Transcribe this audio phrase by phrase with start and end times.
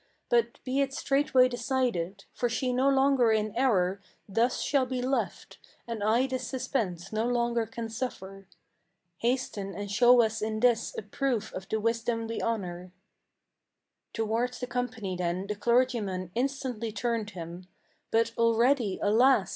[0.29, 5.59] But be it straightway decided; for she no longer in error Thus shall be left,
[5.85, 8.47] and I this suspense no longer can suffer.
[9.19, 12.91] Hasten and show us in this a proof of the wisdom we honor."
[14.11, 17.67] Towards the company then the clergyman instantly turned him;
[18.09, 19.49] But already, alas!